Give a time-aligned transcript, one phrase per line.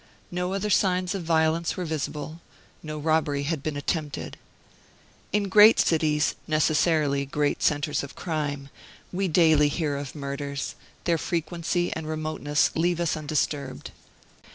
[0.31, 2.41] No other signs of violence were visible;
[2.81, 4.35] no robbery had been attempted.
[5.31, 8.69] In great cities, necessarily great centers of crime,
[9.13, 13.91] we daily hear of murders; their frequency and remoteness leave us undisturbed.